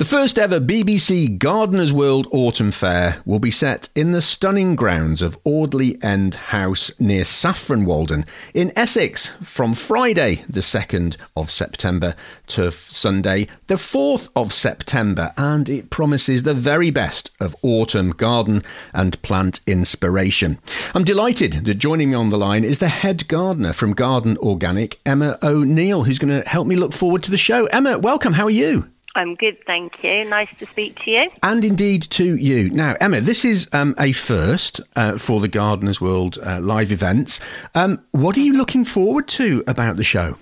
The 0.00 0.06
first 0.06 0.38
ever 0.38 0.60
BBC 0.60 1.36
Gardeners 1.36 1.92
World 1.92 2.26
Autumn 2.30 2.70
Fair 2.70 3.20
will 3.26 3.38
be 3.38 3.50
set 3.50 3.90
in 3.94 4.12
the 4.12 4.22
stunning 4.22 4.74
grounds 4.74 5.20
of 5.20 5.38
Audley 5.44 6.02
End 6.02 6.34
House 6.36 6.90
near 6.98 7.22
Saffron 7.22 7.84
Walden 7.84 8.24
in 8.54 8.72
Essex 8.74 9.26
from 9.42 9.74
Friday, 9.74 10.42
the 10.48 10.62
2nd 10.62 11.18
of 11.36 11.50
September, 11.50 12.16
to 12.46 12.70
Sunday, 12.70 13.46
the 13.66 13.74
4th 13.74 14.30
of 14.34 14.54
September, 14.54 15.34
and 15.36 15.68
it 15.68 15.90
promises 15.90 16.44
the 16.44 16.54
very 16.54 16.90
best 16.90 17.30
of 17.38 17.54
autumn 17.62 18.12
garden 18.12 18.62
and 18.94 19.20
plant 19.20 19.60
inspiration. 19.66 20.58
I'm 20.94 21.04
delighted 21.04 21.66
that 21.66 21.74
joining 21.74 22.08
me 22.08 22.16
on 22.16 22.28
the 22.28 22.38
line 22.38 22.64
is 22.64 22.78
the 22.78 22.88
head 22.88 23.28
gardener 23.28 23.74
from 23.74 23.92
Garden 23.92 24.38
Organic, 24.38 24.98
Emma 25.04 25.38
O'Neil, 25.42 26.04
who's 26.04 26.18
going 26.18 26.42
to 26.42 26.48
help 26.48 26.66
me 26.66 26.76
look 26.76 26.94
forward 26.94 27.22
to 27.24 27.30
the 27.30 27.36
show. 27.36 27.66
Emma, 27.66 27.98
welcome. 27.98 28.32
How 28.32 28.46
are 28.46 28.50
you? 28.50 28.90
I'm 29.16 29.34
good, 29.34 29.58
thank 29.66 30.04
you. 30.04 30.24
Nice 30.24 30.54
to 30.58 30.66
speak 30.66 30.96
to 31.04 31.10
you. 31.10 31.30
And 31.42 31.64
indeed 31.64 32.02
to 32.10 32.36
you. 32.36 32.70
Now, 32.70 32.94
Emma, 33.00 33.20
this 33.20 33.44
is 33.44 33.68
um, 33.72 33.94
a 33.98 34.12
first 34.12 34.80
uh, 34.94 35.18
for 35.18 35.40
the 35.40 35.48
Gardeners 35.48 36.00
World 36.00 36.38
uh, 36.38 36.60
live 36.60 36.92
events. 36.92 37.40
Um, 37.74 38.00
what 38.12 38.36
are 38.36 38.40
you 38.40 38.52
looking 38.52 38.84
forward 38.84 39.26
to 39.28 39.64
about 39.66 39.96
the 39.96 40.04
show? 40.04 40.36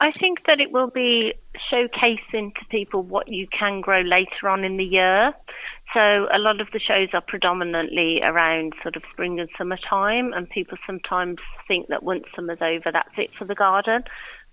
I 0.00 0.12
think 0.12 0.46
that 0.46 0.60
it 0.60 0.70
will 0.70 0.90
be 0.90 1.34
showcasing 1.72 2.54
to 2.54 2.64
people 2.70 3.02
what 3.02 3.26
you 3.26 3.48
can 3.48 3.80
grow 3.80 4.00
later 4.00 4.48
on 4.48 4.62
in 4.62 4.76
the 4.76 4.84
year. 4.84 5.34
So 5.92 6.28
a 6.32 6.38
lot 6.38 6.60
of 6.60 6.68
the 6.72 6.78
shows 6.78 7.08
are 7.14 7.22
predominantly 7.22 8.20
around 8.22 8.74
sort 8.82 8.94
of 8.94 9.02
spring 9.10 9.40
and 9.40 9.48
summertime, 9.58 10.32
and 10.32 10.48
people 10.48 10.78
sometimes 10.86 11.38
think 11.66 11.88
that 11.88 12.04
once 12.04 12.24
summer's 12.36 12.60
over, 12.60 12.92
that's 12.92 13.16
it 13.16 13.30
for 13.36 13.44
the 13.46 13.56
garden. 13.56 14.04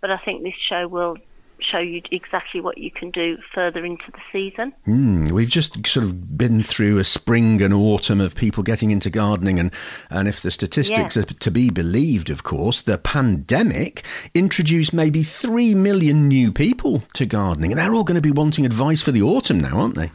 But 0.01 0.09
I 0.09 0.17
think 0.17 0.41
this 0.41 0.55
show 0.67 0.87
will 0.87 1.17
show 1.61 1.79
you 1.79 2.01
exactly 2.11 2.61
what 2.61 2.77
you 2.77 2.91
can 2.91 3.11
do 3.11 3.37
further 3.53 3.85
into 3.85 4.03
the 4.11 4.19
season. 4.31 4.73
Mm, 4.87 5.31
we've 5.31 5.49
just 5.49 5.85
sort 5.87 6.05
of 6.05 6.37
been 6.37 6.63
through 6.63 6.97
a 6.97 7.03
spring 7.03 7.61
and 7.61 7.73
autumn 7.73 8.21
of 8.21 8.35
people 8.35 8.63
getting 8.63 8.91
into 8.91 9.09
gardening, 9.09 9.59
and, 9.59 9.71
and 10.09 10.27
if 10.27 10.41
the 10.41 10.51
statistics 10.51 11.15
yeah. 11.15 11.23
are 11.23 11.25
to 11.25 11.51
be 11.51 11.69
believed, 11.69 12.29
of 12.29 12.43
course, 12.43 12.81
the 12.81 12.97
pandemic 12.97 14.03
introduced 14.33 14.93
maybe 14.93 15.23
3 15.23 15.75
million 15.75 16.27
new 16.27 16.51
people 16.51 17.03
to 17.13 17.25
gardening, 17.25 17.71
and 17.71 17.79
they're 17.79 17.93
all 17.93 18.03
going 18.03 18.15
to 18.15 18.21
be 18.21 18.31
wanting 18.31 18.65
advice 18.65 19.01
for 19.01 19.11
the 19.11 19.21
autumn 19.21 19.59
now, 19.59 19.79
aren't 19.79 19.95
they? 19.95 20.11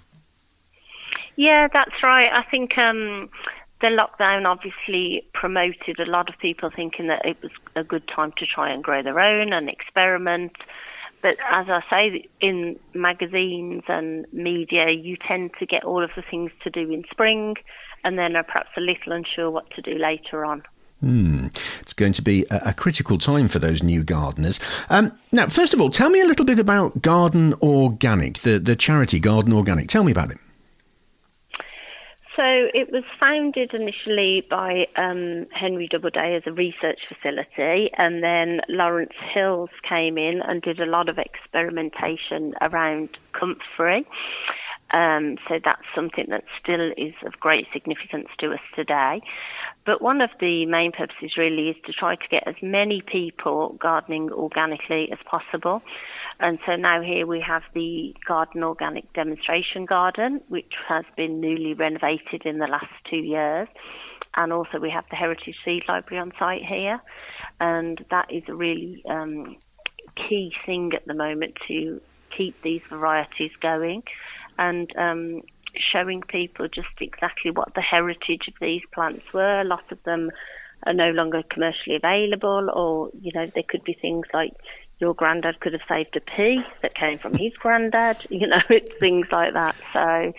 Yeah, 1.36 1.68
that's 1.72 2.02
right. 2.02 2.30
I 2.32 2.48
think. 2.50 2.76
Um, 2.76 3.30
the 3.80 3.86
lockdown 3.86 4.46
obviously 4.46 5.24
promoted 5.32 5.98
a 5.98 6.04
lot 6.04 6.28
of 6.28 6.38
people 6.38 6.70
thinking 6.74 7.06
that 7.06 7.24
it 7.24 7.36
was 7.42 7.50
a 7.74 7.82
good 7.82 8.06
time 8.14 8.32
to 8.36 8.46
try 8.46 8.70
and 8.70 8.84
grow 8.84 9.02
their 9.02 9.18
own 9.18 9.52
and 9.52 9.68
experiment. 9.68 10.52
But 11.22 11.36
as 11.50 11.66
I 11.68 11.82
say, 11.90 12.28
in 12.40 12.78
magazines 12.94 13.82
and 13.88 14.26
media, 14.32 14.90
you 14.90 15.16
tend 15.16 15.50
to 15.58 15.66
get 15.66 15.84
all 15.84 16.02
of 16.02 16.10
the 16.16 16.22
things 16.22 16.50
to 16.64 16.70
do 16.70 16.90
in 16.90 17.04
spring 17.10 17.56
and 18.04 18.18
then 18.18 18.36
are 18.36 18.42
perhaps 18.42 18.70
a 18.76 18.80
little 18.80 19.12
unsure 19.12 19.50
what 19.50 19.70
to 19.72 19.82
do 19.82 19.98
later 19.98 20.44
on. 20.44 20.62
Hmm. 21.00 21.46
It's 21.80 21.94
going 21.94 22.12
to 22.12 22.22
be 22.22 22.44
a, 22.50 22.60
a, 22.66 22.74
critical 22.74 23.18
time 23.18 23.48
for 23.48 23.58
those 23.58 23.82
new 23.82 24.04
gardeners. 24.04 24.60
Um, 24.90 25.18
now, 25.32 25.46
first 25.46 25.72
of 25.72 25.80
all, 25.80 25.88
tell 25.88 26.10
me 26.10 26.20
a 26.20 26.26
little 26.26 26.44
bit 26.44 26.58
about 26.58 27.00
Garden 27.00 27.54
Organic, 27.62 28.40
the, 28.40 28.58
the 28.58 28.76
charity 28.76 29.18
Garden 29.18 29.54
Organic. 29.54 29.88
Tell 29.88 30.04
me 30.04 30.12
about 30.12 30.30
it. 30.30 30.38
So 32.36 32.44
it 32.44 32.92
was 32.92 33.02
founded 33.18 33.74
initially 33.74 34.46
by 34.48 34.86
um, 34.96 35.46
Henry 35.52 35.88
Doubleday 35.90 36.36
as 36.36 36.42
a 36.46 36.52
research 36.52 37.00
facility, 37.08 37.90
and 37.98 38.22
then 38.22 38.60
Lawrence 38.68 39.14
Hills 39.34 39.70
came 39.86 40.16
in 40.16 40.40
and 40.40 40.62
did 40.62 40.78
a 40.78 40.86
lot 40.86 41.08
of 41.08 41.18
experimentation 41.18 42.54
around 42.60 43.18
comfrey. 43.32 44.06
Um, 44.92 45.38
so 45.48 45.58
that's 45.64 45.82
something 45.94 46.26
that 46.30 46.44
still 46.62 46.90
is 46.96 47.14
of 47.24 47.38
great 47.40 47.66
significance 47.72 48.28
to 48.38 48.52
us 48.52 48.60
today. 48.74 49.20
But 49.86 50.02
one 50.02 50.20
of 50.20 50.30
the 50.40 50.66
main 50.66 50.92
purposes 50.92 51.36
really 51.36 51.70
is 51.70 51.76
to 51.86 51.92
try 51.92 52.16
to 52.16 52.28
get 52.30 52.46
as 52.46 52.56
many 52.62 53.02
people 53.02 53.76
gardening 53.80 54.30
organically 54.30 55.08
as 55.12 55.18
possible. 55.24 55.82
And 56.40 56.58
so 56.64 56.74
now 56.74 57.02
here 57.02 57.26
we 57.26 57.40
have 57.46 57.62
the 57.74 58.14
Garden 58.26 58.64
Organic 58.64 59.12
Demonstration 59.12 59.84
Garden, 59.84 60.40
which 60.48 60.72
has 60.88 61.04
been 61.14 61.38
newly 61.38 61.74
renovated 61.74 62.46
in 62.46 62.58
the 62.58 62.66
last 62.66 62.92
two 63.08 63.18
years. 63.18 63.68
And 64.34 64.50
also 64.52 64.78
we 64.78 64.90
have 64.90 65.04
the 65.10 65.16
Heritage 65.16 65.56
Seed 65.64 65.82
Library 65.86 66.22
on 66.22 66.32
site 66.38 66.64
here. 66.64 66.98
And 67.60 68.02
that 68.10 68.32
is 68.32 68.42
a 68.48 68.54
really 68.54 69.02
um, 69.06 69.56
key 70.16 70.52
thing 70.64 70.92
at 70.94 71.06
the 71.06 71.14
moment 71.14 71.58
to 71.68 72.00
keep 72.34 72.60
these 72.62 72.82
varieties 72.88 73.52
going 73.60 74.02
and 74.58 74.90
um, 74.96 75.42
showing 75.92 76.22
people 76.22 76.68
just 76.68 76.88
exactly 77.00 77.50
what 77.50 77.74
the 77.74 77.82
heritage 77.82 78.48
of 78.48 78.54
these 78.60 78.82
plants 78.94 79.30
were. 79.34 79.60
A 79.60 79.64
lot 79.64 79.84
of 79.92 80.02
them 80.04 80.30
are 80.86 80.94
no 80.94 81.10
longer 81.10 81.42
commercially 81.50 81.96
available, 81.96 82.70
or 82.72 83.10
you 83.20 83.32
know, 83.34 83.50
there 83.54 83.64
could 83.68 83.84
be 83.84 83.92
things 83.92 84.26
like 84.32 84.52
your 85.00 85.14
granddad 85.14 85.60
could 85.60 85.72
have 85.72 85.82
saved 85.88 86.16
a 86.16 86.20
pea 86.20 86.62
that 86.82 86.94
came 86.94 87.18
from 87.18 87.34
his 87.34 87.52
granddad. 87.54 88.18
You 88.30 88.46
know, 88.46 88.62
it's 88.68 88.94
things 88.96 89.26
like 89.32 89.54
that. 89.54 89.74
So 89.92 90.32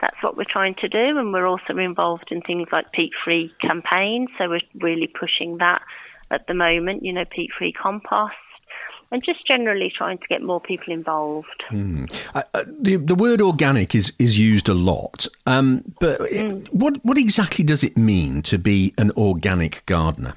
that's 0.00 0.22
what 0.22 0.36
we're 0.36 0.44
trying 0.44 0.74
to 0.76 0.88
do, 0.88 1.18
and 1.18 1.32
we're 1.32 1.46
also 1.46 1.76
involved 1.76 2.30
in 2.30 2.40
things 2.40 2.68
like 2.72 2.92
peat-free 2.92 3.54
campaigns. 3.60 4.28
So 4.38 4.48
we're 4.48 4.60
really 4.80 5.06
pushing 5.06 5.58
that 5.58 5.82
at 6.30 6.46
the 6.46 6.54
moment. 6.54 7.04
You 7.04 7.12
know, 7.12 7.24
peat-free 7.24 7.72
compost 7.72 8.34
and 9.14 9.22
just 9.24 9.46
generally 9.46 9.92
trying 9.96 10.18
to 10.18 10.26
get 10.28 10.42
more 10.42 10.60
people 10.60 10.92
involved. 10.92 11.64
Mm. 11.70 12.12
Uh, 12.34 12.64
the, 12.80 12.96
the 12.96 13.14
word 13.14 13.40
organic 13.40 13.94
is, 13.94 14.12
is 14.18 14.36
used 14.36 14.68
a 14.68 14.74
lot, 14.74 15.28
um, 15.46 15.84
but 16.00 16.20
mm. 16.20 16.66
what, 16.72 17.04
what 17.04 17.16
exactly 17.16 17.64
does 17.64 17.84
it 17.84 17.96
mean 17.96 18.42
to 18.42 18.58
be 18.58 18.92
an 18.98 19.12
organic 19.16 19.86
gardener? 19.86 20.34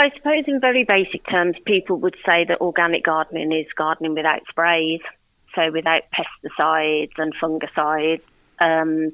I 0.00 0.08
suppose, 0.16 0.44
in 0.46 0.60
very 0.60 0.82
basic 0.82 1.28
terms, 1.28 1.56
people 1.66 1.98
would 1.98 2.16
say 2.24 2.46
that 2.48 2.62
organic 2.62 3.04
gardening 3.04 3.52
is 3.52 3.66
gardening 3.76 4.14
without 4.14 4.40
sprays, 4.48 5.00
so 5.54 5.70
without 5.70 6.04
pesticides 6.16 7.12
and 7.18 7.34
fungicides. 7.36 8.22
Um, 8.60 9.10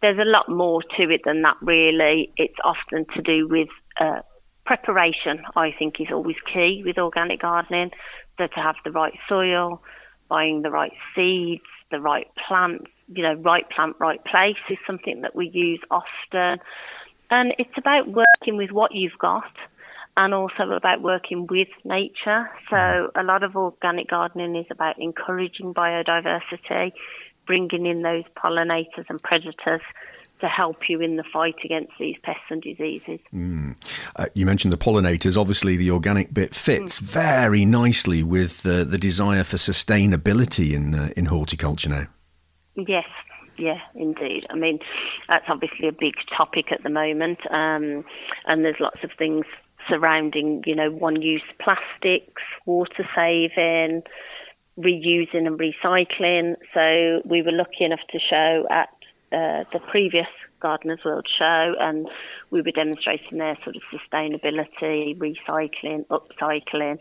there's 0.00 0.18
a 0.18 0.24
lot 0.24 0.48
more 0.48 0.80
to 0.96 1.10
it 1.10 1.20
than 1.26 1.42
that, 1.42 1.56
really. 1.60 2.32
It's 2.38 2.56
often 2.64 3.04
to 3.14 3.20
do 3.20 3.48
with 3.48 3.68
uh, 4.00 4.22
preparation, 4.64 5.44
I 5.56 5.74
think, 5.78 6.00
is 6.00 6.06
always 6.10 6.36
key 6.50 6.82
with 6.86 6.96
organic 6.96 7.42
gardening. 7.42 7.90
So 8.38 8.46
to 8.46 8.60
have 8.60 8.76
the 8.82 8.92
right 8.92 9.18
soil, 9.28 9.82
buying 10.30 10.62
the 10.62 10.70
right 10.70 10.94
seeds, 11.14 11.64
the 11.90 12.00
right 12.00 12.28
plants, 12.48 12.90
you 13.08 13.22
know, 13.22 13.34
right 13.34 13.68
plant, 13.68 13.96
right 13.98 14.24
place 14.24 14.56
is 14.70 14.78
something 14.86 15.20
that 15.20 15.36
we 15.36 15.50
use 15.50 15.80
often. 15.90 16.60
And 17.30 17.52
it's 17.58 17.76
about 17.76 18.08
working 18.08 18.56
with 18.56 18.70
what 18.70 18.94
you've 18.94 19.18
got 19.18 19.52
and 20.16 20.34
also 20.34 20.70
about 20.70 21.02
working 21.02 21.46
with 21.48 21.68
nature. 21.84 22.50
So 22.68 23.10
a 23.14 23.22
lot 23.22 23.42
of 23.42 23.56
organic 23.56 24.08
gardening 24.08 24.56
is 24.56 24.66
about 24.70 24.98
encouraging 24.98 25.74
biodiversity, 25.74 26.92
bringing 27.46 27.86
in 27.86 28.02
those 28.02 28.24
pollinators 28.36 29.08
and 29.08 29.22
predators 29.22 29.82
to 30.40 30.48
help 30.48 30.88
you 30.88 31.00
in 31.00 31.16
the 31.16 31.24
fight 31.32 31.56
against 31.64 31.92
these 31.98 32.16
pests 32.22 32.44
and 32.50 32.62
diseases. 32.62 33.20
Mm. 33.32 33.76
Uh, 34.16 34.26
you 34.34 34.46
mentioned 34.46 34.72
the 34.72 34.78
pollinators. 34.78 35.36
Obviously, 35.36 35.76
the 35.76 35.90
organic 35.90 36.32
bit 36.32 36.54
fits 36.54 36.98
mm. 36.98 37.04
very 37.04 37.64
nicely 37.64 38.22
with 38.22 38.64
uh, 38.66 38.84
the 38.84 38.98
desire 38.98 39.44
for 39.44 39.56
sustainability 39.56 40.72
in 40.72 40.94
uh, 40.94 41.10
in 41.16 41.26
horticulture 41.26 41.90
now. 41.90 42.06
Yes, 42.74 43.06
yeah, 43.58 43.80
indeed. 43.94 44.46
I 44.50 44.56
mean, 44.56 44.78
that's 45.28 45.44
obviously 45.48 45.88
a 45.88 45.92
big 45.92 46.14
topic 46.36 46.72
at 46.72 46.82
the 46.82 46.90
moment, 46.90 47.38
um, 47.50 48.04
and 48.46 48.64
there's 48.64 48.80
lots 48.80 49.04
of 49.04 49.10
things 49.18 49.44
surrounding, 49.88 50.62
you 50.66 50.74
know, 50.74 50.90
one-use 50.90 51.42
plastics, 51.58 52.42
water 52.66 53.08
saving, 53.14 54.02
reusing 54.78 55.46
and 55.46 55.58
recycling. 55.58 56.54
So 56.74 57.22
we 57.24 57.42
were 57.42 57.52
lucky 57.52 57.84
enough 57.84 58.00
to 58.10 58.18
show 58.18 58.66
at 58.70 58.88
uh, 59.32 59.64
the 59.72 59.80
previous 59.90 60.26
Gardeners 60.60 61.00
World 61.04 61.26
Show, 61.38 61.74
and 61.80 62.08
we 62.50 62.62
were 62.62 62.70
demonstrating 62.70 63.38
their 63.38 63.56
sort 63.64 63.76
of 63.76 63.82
sustainability, 63.92 65.16
recycling, 65.16 66.06
upcycling, 66.08 66.98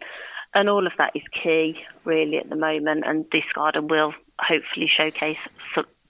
and 0.53 0.69
all 0.69 0.87
of 0.87 0.93
that 0.97 1.11
is 1.15 1.23
key 1.43 1.75
really 2.05 2.37
at 2.37 2.49
the 2.49 2.55
moment. 2.55 3.03
And 3.05 3.25
this 3.31 3.43
garden 3.53 3.87
will 3.87 4.13
hopefully 4.39 4.89
showcase 4.95 5.37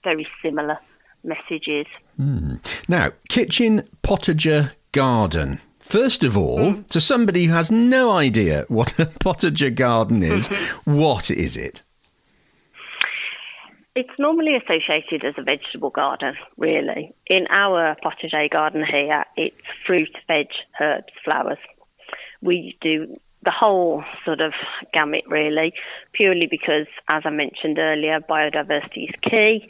very 0.04 0.26
similar 0.42 0.78
messages. 1.24 1.86
Mm. 2.18 2.60
Now, 2.88 3.10
kitchen 3.28 3.82
potager 4.02 4.72
garden. 4.92 5.60
First 5.90 6.22
of 6.22 6.38
all, 6.38 6.58
mm. 6.58 6.86
to 6.86 7.00
somebody 7.00 7.46
who 7.46 7.52
has 7.52 7.68
no 7.68 8.12
idea 8.12 8.64
what 8.68 8.96
a 9.00 9.06
potager 9.24 9.74
garden 9.74 10.22
is, 10.22 10.46
what 10.84 11.32
is 11.32 11.56
it? 11.56 11.82
It's 13.96 14.16
normally 14.16 14.54
associated 14.54 15.24
as 15.24 15.34
a 15.36 15.42
vegetable 15.42 15.90
garden, 15.90 16.34
really. 16.56 17.12
In 17.26 17.48
our 17.50 17.96
potager 18.04 18.48
garden 18.48 18.84
here, 18.88 19.24
it's 19.36 19.56
fruit, 19.84 20.16
veg, 20.28 20.46
herbs, 20.80 21.12
flowers. 21.24 21.58
We 22.40 22.78
do 22.80 23.16
the 23.42 23.50
whole 23.50 24.04
sort 24.24 24.40
of 24.40 24.52
gamut, 24.94 25.24
really, 25.26 25.72
purely 26.12 26.46
because, 26.48 26.86
as 27.08 27.22
I 27.24 27.30
mentioned 27.30 27.80
earlier, 27.80 28.20
biodiversity 28.20 29.08
is 29.08 29.14
key. 29.28 29.68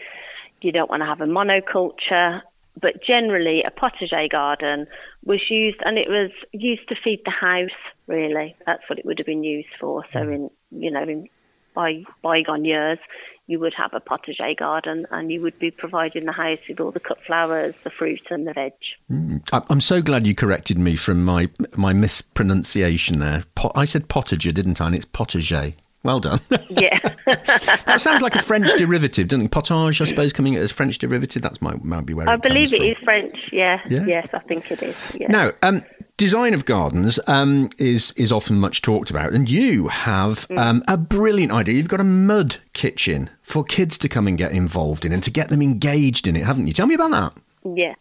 You 0.60 0.70
don't 0.70 0.90
want 0.90 1.00
to 1.00 1.06
have 1.06 1.22
a 1.22 1.24
monoculture, 1.24 2.42
but 2.80 3.02
generally, 3.06 3.62
a 3.62 3.70
potager 3.70 4.30
garden 4.30 4.86
was 5.24 5.40
used, 5.50 5.78
and 5.84 5.98
it 5.98 6.08
was 6.08 6.30
used 6.52 6.88
to 6.88 6.94
feed 7.02 7.22
the 7.24 7.30
house. 7.30 7.68
Really, 8.06 8.56
that's 8.66 8.82
what 8.88 8.98
it 8.98 9.04
would 9.04 9.18
have 9.18 9.26
been 9.26 9.44
used 9.44 9.68
for. 9.80 10.04
So, 10.12 10.20
in 10.20 10.50
you 10.70 10.90
know, 10.90 11.02
in 11.02 11.28
by 11.74 12.02
bygone 12.22 12.64
years, 12.64 12.98
you 13.46 13.58
would 13.58 13.74
have 13.76 13.92
a 13.92 14.00
potager 14.00 14.56
garden 14.56 15.06
and 15.10 15.30
you 15.30 15.40
would 15.40 15.58
be 15.58 15.70
providing 15.70 16.24
the 16.24 16.32
house 16.32 16.58
with 16.68 16.80
all 16.80 16.92
the 16.92 17.00
cut 17.00 17.18
flowers, 17.26 17.74
the 17.84 17.90
fruit, 17.90 18.22
and 18.30 18.46
the 18.46 18.52
veg. 18.52 18.72
Mm. 19.10 19.64
I'm 19.68 19.80
so 19.80 20.00
glad 20.00 20.26
you 20.26 20.34
corrected 20.34 20.78
me 20.78 20.96
from 20.96 21.24
my 21.24 21.48
my 21.76 21.92
mispronunciation 21.92 23.18
there. 23.18 23.44
I 23.74 23.84
said 23.84 24.08
potager, 24.08 24.54
didn't 24.54 24.80
I? 24.80 24.86
And 24.86 24.94
it's 24.94 25.04
potager. 25.04 25.74
Well 26.02 26.20
done. 26.20 26.40
Yeah. 26.70 26.98
that 27.26 28.00
sounds 28.00 28.22
like 28.22 28.34
a 28.34 28.42
French 28.42 28.70
derivative, 28.78 29.28
doesn't 29.28 29.46
it? 29.46 29.50
Potage, 29.50 30.00
I 30.00 30.04
suppose, 30.04 30.32
coming 30.32 30.56
as 30.56 30.72
French 30.72 30.98
derivative. 30.98 31.42
That's 31.42 31.60
might, 31.60 31.84
might 31.84 32.06
be 32.06 32.14
where 32.14 32.28
I 32.28 32.34
it 32.34 32.42
believe 32.42 32.72
it 32.72 32.78
from. 32.78 32.86
is 32.86 32.96
French. 33.04 33.36
Yeah. 33.52 33.80
yeah. 33.88 34.06
Yes, 34.06 34.28
I 34.32 34.38
think 34.40 34.70
it 34.70 34.82
is. 34.82 34.96
Yeah. 35.14 35.26
Now, 35.28 35.50
um, 35.62 35.82
design 36.16 36.54
of 36.54 36.64
gardens 36.64 37.18
um, 37.26 37.70
is 37.78 38.12
is 38.12 38.32
often 38.32 38.58
much 38.58 38.82
talked 38.82 39.10
about, 39.10 39.32
and 39.32 39.50
you 39.50 39.88
have 39.88 40.46
mm. 40.48 40.58
um, 40.58 40.82
a 40.88 40.96
brilliant 40.96 41.52
idea. 41.52 41.74
You've 41.74 41.88
got 41.88 42.00
a 42.00 42.04
mud 42.04 42.56
kitchen 42.72 43.30
for 43.42 43.64
kids 43.64 43.98
to 43.98 44.08
come 44.08 44.26
and 44.26 44.38
get 44.38 44.52
involved 44.52 45.04
in, 45.04 45.12
and 45.12 45.22
to 45.22 45.30
get 45.30 45.48
them 45.48 45.60
engaged 45.60 46.26
in 46.26 46.36
it, 46.36 46.44
haven't 46.44 46.66
you? 46.66 46.72
Tell 46.72 46.86
me 46.86 46.94
about 46.94 47.10
that. 47.10 47.34
Yeah. 47.76 47.94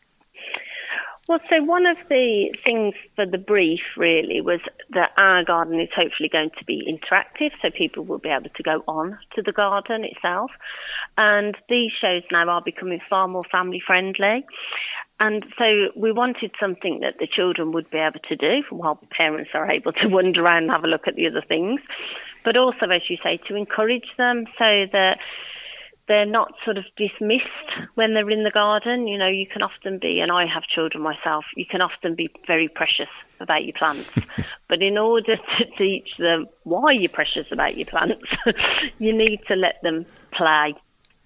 Well, 1.29 1.39
so 1.47 1.61
one 1.63 1.85
of 1.85 1.97
the 2.09 2.49
things 2.63 2.95
for 3.15 3.23
the 3.23 3.37
brief 3.37 3.81
really 3.95 4.41
was 4.41 4.61
that 4.89 5.11
our 5.15 5.43
garden 5.43 5.79
is 5.79 5.89
hopefully 5.95 6.27
going 6.27 6.49
to 6.57 6.65
be 6.65 6.81
interactive, 6.91 7.51
so 7.61 7.69
people 7.69 8.03
will 8.03 8.17
be 8.17 8.29
able 8.29 8.49
to 8.49 8.63
go 8.63 8.83
on 8.87 9.15
to 9.35 9.43
the 9.43 9.51
garden 9.51 10.05
itself. 10.05 10.49
And 11.19 11.55
these 11.69 11.91
shows 12.01 12.23
now 12.31 12.49
are 12.49 12.63
becoming 12.63 12.99
far 13.07 13.27
more 13.27 13.43
family 13.51 13.79
friendly. 13.85 14.43
And 15.19 15.45
so 15.55 15.89
we 15.95 16.11
wanted 16.11 16.49
something 16.59 17.01
that 17.01 17.19
the 17.19 17.27
children 17.27 17.73
would 17.73 17.91
be 17.91 17.99
able 17.99 18.21
to 18.27 18.35
do 18.35 18.63
while 18.71 18.99
parents 19.15 19.51
are 19.53 19.69
able 19.69 19.93
to 19.93 20.07
wander 20.09 20.43
around 20.43 20.63
and 20.63 20.71
have 20.71 20.83
a 20.83 20.87
look 20.87 21.07
at 21.07 21.13
the 21.13 21.27
other 21.27 21.43
things. 21.47 21.79
But 22.43 22.57
also, 22.57 22.87
as 22.91 23.03
you 23.07 23.17
say, 23.21 23.39
to 23.49 23.55
encourage 23.55 24.15
them 24.17 24.45
so 24.57 24.87
that 24.93 25.19
they're 26.09 26.25
not 26.25 26.53
sort 26.65 26.77
of 26.77 26.83
dismissed 26.97 27.45
when 27.93 28.13
they're 28.13 28.29
in 28.29 28.43
the 28.43 28.51
garden. 28.51 29.07
You 29.07 29.17
know, 29.17 29.27
you 29.27 29.45
can 29.45 29.61
often 29.61 29.99
be, 29.99 30.19
and 30.19 30.31
I 30.31 30.45
have 30.47 30.63
children 30.63 31.01
myself, 31.01 31.45
you 31.55 31.65
can 31.65 31.81
often 31.81 32.15
be 32.15 32.29
very 32.47 32.67
precious 32.67 33.07
about 33.39 33.63
your 33.63 33.73
plants. 33.73 34.09
but 34.67 34.81
in 34.81 34.97
order 34.97 35.37
to 35.37 35.65
teach 35.77 36.09
them 36.17 36.47
why 36.63 36.91
you're 36.91 37.09
precious 37.09 37.51
about 37.51 37.77
your 37.77 37.85
plants, 37.85 38.25
you 38.99 39.13
need 39.13 39.39
to 39.47 39.55
let 39.55 39.81
them 39.83 40.05
play 40.31 40.75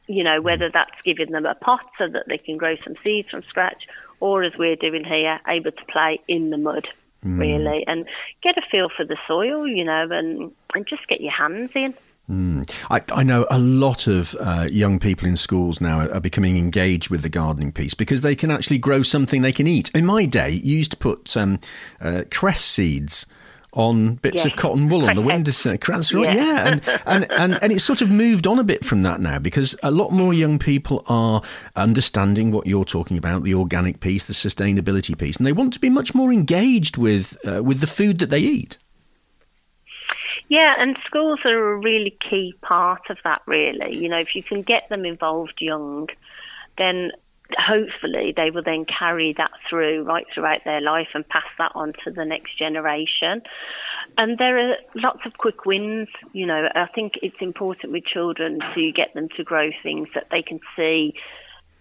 you 0.08 0.22
know, 0.22 0.42
whether 0.42 0.70
that's 0.70 1.02
giving 1.06 1.32
them 1.32 1.46
a 1.46 1.56
pot 1.56 1.86
so 1.98 2.10
that 2.10 2.28
they 2.28 2.38
can 2.38 2.58
grow 2.58 2.76
some 2.84 2.94
seeds 3.04 3.30
from 3.30 3.42
scratch, 3.44 3.88
or 4.20 4.44
as 4.44 4.52
we're 4.58 4.76
doing 4.76 5.06
here, 5.06 5.40
able 5.48 5.72
to 5.72 5.86
play 5.86 6.20
in 6.28 6.50
the 6.50 6.58
mud, 6.58 6.90
mm. 7.26 7.40
really, 7.40 7.86
and 7.88 8.06
get 8.42 8.58
a 8.58 8.62
feel 8.70 8.90
for 8.90 9.06
the 9.06 9.18
soil, 9.28 9.66
you 9.66 9.86
know, 9.86 10.08
and, 10.12 10.52
and 10.76 10.88
just 10.88 11.08
get 11.08 11.22
your 11.22 11.32
hands 11.32 11.72
in. 11.74 11.94
Mm. 12.30 12.72
I, 12.90 13.02
I, 13.14 13.24
know 13.24 13.46
a 13.52 13.60
lot 13.60 14.08
of 14.08 14.34
uh, 14.40 14.70
young 14.72 14.98
people 14.98 15.28
in 15.28 15.36
schools 15.36 15.82
now 15.82 16.00
are, 16.00 16.14
are, 16.14 16.20
becoming 16.22 16.56
engaged 16.56 17.10
with 17.10 17.22
the 17.22 17.28
gardening 17.28 17.74
piece 17.74 17.94
because 17.94 18.22
they 18.22 18.34
can 18.34 18.50
actually 18.50 18.78
grow 18.78 19.02
something 19.02 19.42
they 19.42 19.52
can 19.52 19.68
eat. 19.68 19.92
In 19.94 20.06
my 20.06 20.26
day, 20.26 20.52
you 20.52 20.78
used 20.78 20.92
to 20.92 20.98
put 20.98 21.36
um, 21.36 21.60
uh, 22.00 22.24
cress 22.32 22.62
seeds 22.62 23.26
on 23.74 24.16
bits 24.16 24.46
of 24.46 24.56
cotton 24.56 24.88
wool 24.88 25.10
on 25.10 25.16
the 25.16 25.22
windowsill. 25.22 25.78
That's 25.86 26.14
right, 26.14 26.36
yeah. 26.36 26.46
yeah. 26.46 26.68
And, 26.68 26.88
and, 27.06 27.32
and, 27.32 27.60
and 27.62 27.74
it's 27.74 27.84
sort 27.84 28.02
of 28.02 28.10
moved 28.10 28.48
on 28.48 28.60
a 28.60 28.64
bit 28.64 28.86
from 28.86 29.02
that 29.02 29.20
now 29.20 29.40
because 29.40 29.76
a 29.84 29.92
lot 29.92 30.12
more 30.12 30.34
young 30.34 30.60
people 30.60 31.04
are 31.08 31.42
understanding 31.76 32.52
what 32.52 32.68
you're 32.68 32.86
talking 32.86 33.18
about, 33.18 33.44
the 33.44 33.56
organic 33.56 34.00
piece, 34.00 34.28
the 34.28 34.34
sustainability 34.34 35.18
piece, 35.18 35.36
and 35.36 35.46
they 35.46 35.54
want 35.54 35.74
to 35.74 35.80
be 35.80 35.90
much 35.90 36.16
more 36.16 36.32
engaged 36.32 36.98
with, 36.98 37.38
uh, 37.46 37.64
with 37.64 37.80
the 37.80 37.88
food 37.88 38.20
that 38.20 38.30
they 38.30 38.40
eat. 38.40 38.78
Yeah, 40.50 40.76
and 40.78 40.98
schools 41.06 41.40
are 41.46 41.74
a 41.74 41.78
really 41.78 42.18
key 42.30 42.54
part 42.62 43.10
of 43.10 43.18
that, 43.24 43.42
really. 43.48 43.96
You 43.96 44.10
know, 44.10 44.20
if 44.20 44.36
you 44.36 44.44
can 44.44 44.62
get 44.62 44.90
them 44.90 45.06
involved 45.06 45.60
young, 45.60 46.10
then 46.78 47.12
hopefully 47.58 48.34
they 48.36 48.50
will 48.50 48.64
then 48.64 48.86
carry 48.86 49.34
that 49.38 49.52
through 49.70 50.04
right 50.04 50.26
throughout 50.34 50.62
their 50.66 50.82
life 50.82 51.08
and 51.14 51.28
pass 51.28 51.44
that 51.58 51.72
on 51.76 51.94
to 52.04 52.12
the 52.12 52.26
next 52.26 52.58
generation. 52.58 53.42
And 54.18 54.38
there 54.38 54.58
are 54.58 54.76
lots 54.96 55.20
of 55.26 55.34
quick 55.38 55.66
wins. 55.66 56.08
You 56.34 56.46
know, 56.46 56.68
I 56.76 56.88
think 56.94 57.14
it's 57.22 57.36
important 57.40 57.92
with 57.92 58.06
children 58.06 58.60
to 58.76 58.92
get 58.92 59.14
them 59.14 59.30
to 59.38 59.44
grow 59.44 59.70
things 59.82 60.10
that 60.16 60.28
they 60.32 60.42
can 60.42 60.60
see, 60.76 61.14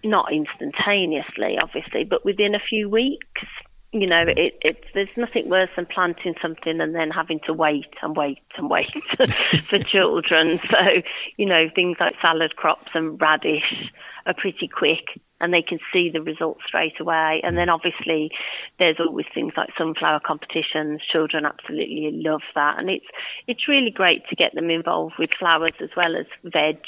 not 0.05 0.33
instantaneously, 0.33 1.59
obviously, 1.61 2.05
but 2.05 2.25
within 2.25 2.55
a 2.55 2.61
few 2.61 2.89
weeks. 2.89 3.47
You 3.93 4.07
know, 4.07 4.25
it, 4.27 4.59
it, 4.63 4.85
there's 4.95 5.15
nothing 5.17 5.51
worse 5.51 5.69
than 5.77 5.87
planting 5.87 6.35
something 6.41 6.81
and 6.81 6.95
then 6.95 7.11
having 7.11 7.41
to 7.47 7.53
wait 7.53 7.93
and 8.03 8.17
wait 8.17 8.39
and 8.57 8.71
wait 8.71 8.91
for 9.65 9.79
children. 9.85 10.59
So, 10.59 11.03
you 11.37 11.47
know, 11.47 11.69
things 11.75 11.99
like 12.01 12.15
salad 12.21 12.57
crops 12.57 12.91
and 12.95 13.21
radish 13.21 13.91
are 14.25 14.35
pretty 14.35 14.69
quick 14.69 15.21
and 15.43 15.53
they 15.53 15.61
can 15.61 15.81
see 15.93 16.09
the 16.09 16.23
results 16.23 16.61
straight 16.67 17.01
away. 17.01 17.41
And 17.43 17.59
then 17.59 17.67
mm. 17.67 17.75
obviously 17.75 18.31
there's 18.79 18.97
always 19.01 19.27
things 19.35 19.53
like 19.57 19.71
sunflower 19.77 20.21
competitions. 20.25 21.01
Children 21.11 21.45
absolutely 21.45 22.11
love 22.13 22.43
that. 22.55 22.79
And 22.79 22.89
it's, 22.89 23.05
it's 23.49 23.69
really 23.69 23.91
great 23.91 24.23
to 24.29 24.37
get 24.37 24.55
them 24.55 24.71
involved 24.71 25.15
with 25.19 25.31
flowers 25.39 25.75
as 25.83 25.91
well 25.97 26.17
as 26.17 26.27
veg, 26.45 26.79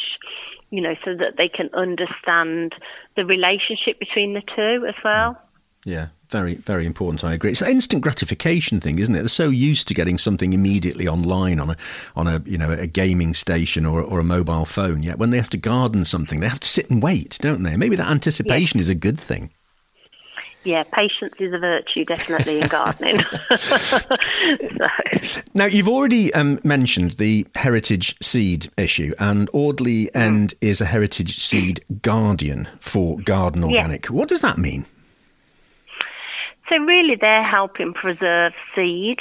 you 0.70 0.80
know, 0.80 0.94
so 1.04 1.16
that 1.16 1.36
they 1.36 1.48
can 1.48 1.68
understand 1.74 2.74
the 3.16 3.26
relationship 3.26 3.98
between 3.98 4.34
the 4.34 4.42
two 4.54 4.86
as 4.86 4.94
well. 5.04 5.36
Yeah, 5.84 6.08
very, 6.34 6.56
very 6.56 6.84
important. 6.84 7.22
I 7.22 7.32
agree. 7.32 7.52
It's 7.52 7.62
an 7.62 7.70
instant 7.70 8.02
gratification 8.02 8.80
thing, 8.80 8.98
isn't 8.98 9.14
it? 9.14 9.20
They're 9.20 9.28
so 9.28 9.50
used 9.50 9.86
to 9.86 9.94
getting 9.94 10.18
something 10.18 10.52
immediately 10.52 11.06
online 11.06 11.60
on 11.60 11.70
a, 11.70 11.76
on 12.16 12.26
a, 12.26 12.42
you 12.44 12.58
know, 12.58 12.72
a 12.72 12.88
gaming 12.88 13.34
station 13.34 13.86
or, 13.86 14.02
or 14.02 14.18
a 14.18 14.24
mobile 14.24 14.64
phone. 14.64 15.04
Yet 15.04 15.16
when 15.16 15.30
they 15.30 15.36
have 15.36 15.50
to 15.50 15.56
garden 15.56 16.04
something, 16.04 16.40
they 16.40 16.48
have 16.48 16.58
to 16.58 16.68
sit 16.68 16.90
and 16.90 17.00
wait, 17.00 17.38
don't 17.40 17.62
they? 17.62 17.76
Maybe 17.76 17.94
that 17.94 18.08
anticipation 18.08 18.80
is 18.80 18.88
a 18.88 18.96
good 18.96 19.20
thing. 19.20 19.52
Yeah, 20.64 20.82
patience 20.82 21.34
is 21.38 21.52
a 21.52 21.58
virtue, 21.58 22.04
definitely 22.04 22.60
in 22.60 22.66
gardening. 22.66 23.20
so. 23.56 24.88
Now, 25.54 25.66
you've 25.66 25.88
already 25.88 26.34
um, 26.34 26.58
mentioned 26.64 27.12
the 27.12 27.46
heritage 27.54 28.16
seed 28.20 28.72
issue, 28.76 29.14
and 29.20 29.48
Audley 29.52 30.06
mm. 30.06 30.16
End 30.16 30.54
is 30.60 30.80
a 30.80 30.86
heritage 30.86 31.38
seed 31.38 31.84
guardian 32.02 32.66
for 32.80 33.20
Garden 33.20 33.62
Organic. 33.62 34.06
Yeah. 34.06 34.12
What 34.12 34.28
does 34.28 34.40
that 34.40 34.58
mean? 34.58 34.86
So 36.68 36.76
really 36.76 37.16
they're 37.20 37.48
helping 37.48 37.92
preserve 37.92 38.52
seed. 38.74 39.18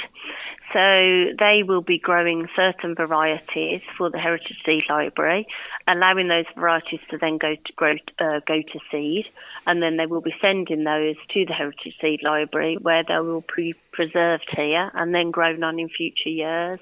So 0.72 1.30
they 1.38 1.62
will 1.64 1.82
be 1.82 1.98
growing 1.98 2.48
certain 2.56 2.96
varieties 2.96 3.80
for 3.96 4.10
the 4.10 4.18
Heritage 4.18 4.56
Seed 4.66 4.82
Library, 4.88 5.46
allowing 5.86 6.26
those 6.26 6.46
varieties 6.56 6.98
to 7.10 7.18
then 7.18 7.38
go 7.38 7.54
to 7.54 7.72
grow, 7.76 7.94
uh, 8.18 8.40
go 8.44 8.60
to 8.60 8.80
seed, 8.90 9.26
and 9.68 9.80
then 9.80 9.98
they 9.98 10.06
will 10.06 10.20
be 10.20 10.34
sending 10.40 10.82
those 10.82 11.14
to 11.32 11.44
the 11.46 11.52
Heritage 11.52 11.94
Seed 12.00 12.24
Library, 12.24 12.76
where 12.80 13.04
they 13.06 13.20
will 13.20 13.44
be 13.54 13.74
preserved 13.92 14.48
here 14.56 14.90
and 14.94 15.14
then 15.14 15.30
grown 15.30 15.62
on 15.62 15.78
in 15.78 15.88
future 15.88 16.30
years. 16.30 16.80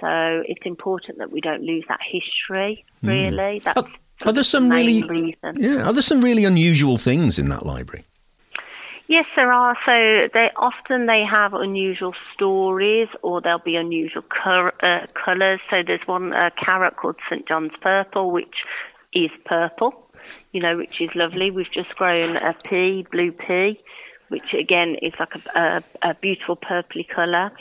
So 0.00 0.42
it's 0.46 0.66
important 0.66 1.18
that 1.18 1.30
we 1.30 1.40
don't 1.40 1.62
lose 1.62 1.84
that 1.88 2.00
history. 2.02 2.84
Hmm. 3.00 3.08
Really, 3.08 3.60
mm. 3.60 3.62
that's 3.62 3.78
are, 3.78 3.88
are 4.26 4.32
there 4.32 4.42
some 4.42 4.70
really 4.70 5.02
reason. 5.02 5.56
yeah? 5.56 5.86
Are 5.86 5.92
there 5.92 6.02
some 6.02 6.22
really 6.22 6.44
unusual 6.44 6.98
things 6.98 7.38
in 7.38 7.48
that 7.48 7.64
library? 7.64 8.04
Yes, 9.06 9.26
there 9.36 9.52
are. 9.52 9.76
So 9.84 10.28
they 10.32 10.48
often 10.56 11.06
they 11.06 11.24
have 11.30 11.52
unusual 11.52 12.14
stories, 12.34 13.08
or 13.22 13.40
there'll 13.40 13.58
be 13.58 13.76
unusual 13.76 14.22
uh, 14.46 15.06
colours. 15.12 15.60
So 15.70 15.82
there's 15.86 16.06
one 16.06 16.32
uh, 16.32 16.50
carrot 16.62 16.96
called 16.96 17.16
St 17.28 17.46
John's 17.46 17.72
Purple, 17.82 18.30
which 18.30 18.54
is 19.12 19.30
purple, 19.44 20.08
you 20.52 20.60
know, 20.60 20.76
which 20.76 21.00
is 21.00 21.10
lovely. 21.14 21.50
We've 21.50 21.70
just 21.72 21.90
grown 21.96 22.36
a 22.36 22.54
pea, 22.64 23.06
blue 23.10 23.32
pea, 23.32 23.78
which 24.28 24.54
again 24.58 24.96
is 25.02 25.12
like 25.20 25.34
a, 25.34 25.58
a, 26.02 26.10
a 26.10 26.14
beautiful 26.14 26.56
purpley 26.56 27.06
colour. 27.06 27.52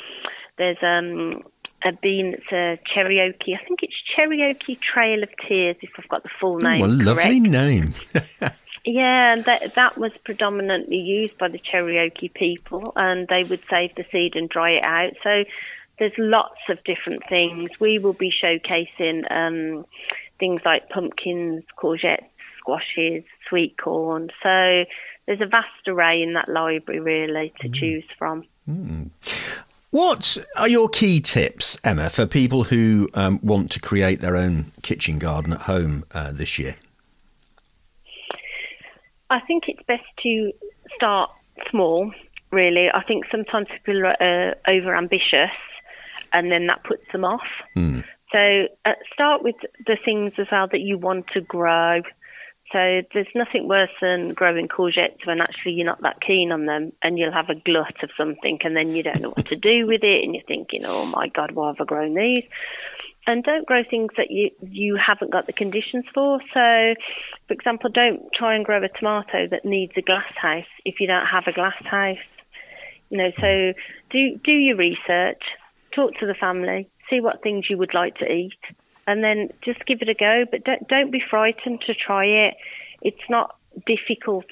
There's 0.57 0.77
um, 0.81 1.43
a 1.83 1.91
bean 1.91 2.31
that's 2.31 2.51
a 2.51 2.79
cherokee. 2.93 3.53
I 3.53 3.67
think 3.67 3.79
it's 3.83 3.95
cherokee 4.15 4.75
Trail 4.75 5.23
of 5.23 5.29
Tears, 5.45 5.75
if 5.81 5.89
I've 5.97 6.07
got 6.07 6.23
the 6.23 6.29
full 6.39 6.57
name. 6.57 6.81
Oh, 6.81 6.85
a 6.85 6.87
lovely 6.87 7.41
name. 7.41 7.93
Yeah, 8.85 9.37
that 9.45 9.75
that 9.75 9.97
was 9.97 10.11
predominantly 10.25 10.97
used 10.97 11.37
by 11.37 11.47
the 11.47 11.59
Cherokee 11.59 12.27
people, 12.27 12.91
and 12.95 13.27
they 13.33 13.43
would 13.43 13.61
save 13.69 13.95
the 13.95 14.05
seed 14.11 14.35
and 14.35 14.49
dry 14.49 14.71
it 14.71 14.83
out. 14.83 15.13
So 15.23 15.45
there's 15.99 16.13
lots 16.17 16.59
of 16.69 16.83
different 16.83 17.23
things. 17.29 17.69
We 17.79 17.99
will 17.99 18.13
be 18.13 18.31
showcasing 18.31 19.31
um, 19.31 19.85
things 20.37 20.61
like 20.65 20.89
pumpkins, 20.89 21.63
courgettes, 21.77 22.25
squashes, 22.57 23.23
sweet 23.47 23.77
corn. 23.77 24.29
So 24.41 24.83
there's 25.25 25.41
a 25.41 25.45
vast 25.45 25.87
array 25.87 26.21
in 26.21 26.33
that 26.33 26.49
library 26.49 26.99
really 26.99 27.53
to 27.61 27.69
mm. 27.69 27.75
choose 27.75 28.05
from. 28.17 28.43
Mm. 28.69 29.11
What 29.91 30.37
are 30.57 30.67
your 30.67 30.89
key 30.89 31.19
tips, 31.19 31.77
Emma, 31.83 32.09
for 32.09 32.25
people 32.25 32.63
who 32.63 33.09
um, 33.13 33.39
want 33.43 33.69
to 33.71 33.79
create 33.79 34.21
their 34.21 34.35
own 34.35 34.71
kitchen 34.81 35.19
garden 35.19 35.53
at 35.53 35.61
home 35.61 36.03
uh, 36.11 36.31
this 36.31 36.57
year? 36.57 36.75
I 39.33 39.39
think 39.47 39.63
it's 39.67 39.81
best 39.87 40.03
to 40.21 40.51
start 40.95 41.31
small, 41.71 42.11
really. 42.51 42.87
I 42.93 43.03
think 43.03 43.25
sometimes 43.31 43.67
people 43.83 44.05
are 44.05 44.21
uh, 44.21 44.53
over 44.67 44.95
ambitious 44.95 45.57
and 46.31 46.51
then 46.51 46.67
that 46.67 46.83
puts 46.83 47.03
them 47.11 47.25
off. 47.25 47.41
Mm. 47.75 48.03
So 48.31 48.67
uh, 48.85 48.93
start 49.11 49.43
with 49.43 49.55
the 49.87 49.97
things 50.05 50.33
as 50.37 50.47
well 50.51 50.67
that 50.71 50.81
you 50.81 50.99
want 50.99 51.25
to 51.33 51.41
grow. 51.41 52.01
So 52.71 53.01
there's 53.13 53.27
nothing 53.33 53.67
worse 53.67 53.91
than 54.01 54.33
growing 54.33 54.67
courgettes 54.67 55.25
when 55.25 55.41
actually 55.41 55.73
you're 55.73 55.85
not 55.85 56.01
that 56.01 56.21
keen 56.21 56.51
on 56.51 56.65
them 56.65 56.91
and 57.01 57.17
you'll 57.17 57.33
have 57.33 57.49
a 57.49 57.55
glut 57.55 58.03
of 58.03 58.11
something 58.15 58.59
and 58.63 58.75
then 58.75 58.91
you 58.91 59.01
don't 59.01 59.21
know 59.21 59.29
what 59.29 59.47
to 59.47 59.55
do 59.55 59.87
with 59.87 60.03
it 60.03 60.23
and 60.23 60.35
you're 60.35 60.43
thinking, 60.47 60.83
oh 60.85 61.05
my 61.07 61.27
God, 61.27 61.51
why 61.51 61.67
have 61.67 61.81
I 61.81 61.85
grown 61.85 62.13
these? 62.13 62.45
And 63.25 63.43
don't 63.43 63.65
grow 63.65 63.83
things 63.89 64.11
that 64.17 64.31
you, 64.31 64.49
you 64.61 64.95
haven't 64.95 65.31
got 65.31 65.47
the 65.47 65.53
conditions 65.53 66.05
for. 66.13 66.39
So, 66.53 66.95
for 67.47 67.53
example, 67.53 67.89
don't 67.89 68.31
try 68.33 68.55
and 68.55 68.65
grow 68.65 68.83
a 68.83 68.89
tomato 68.89 69.47
that 69.49 69.65
needs 69.65 69.93
a 69.97 70.01
glass 70.01 70.31
house 70.41 70.65
if 70.85 70.99
you 70.99 71.07
don't 71.07 71.25
have 71.25 71.43
a 71.47 71.51
glass 71.51 71.75
house. 71.83 72.17
You 73.09 73.17
know, 73.17 73.31
so 73.39 73.73
do, 74.11 74.39
do 74.43 74.51
your 74.51 74.77
research, 74.77 75.41
talk 75.93 76.13
to 76.19 76.25
the 76.25 76.33
family, 76.33 76.89
see 77.09 77.19
what 77.19 77.43
things 77.43 77.65
you 77.69 77.77
would 77.77 77.93
like 77.93 78.15
to 78.17 78.25
eat, 78.25 78.57
and 79.05 79.23
then 79.23 79.49
just 79.63 79.85
give 79.85 79.99
it 80.01 80.09
a 80.09 80.13
go. 80.13 80.45
But 80.49 80.63
don't, 80.63 80.87
don't 80.87 81.11
be 81.11 81.21
frightened 81.29 81.81
to 81.87 81.93
try 81.93 82.25
it. 82.25 82.55
It's 83.01 83.29
not 83.29 83.55
difficult, 83.85 84.45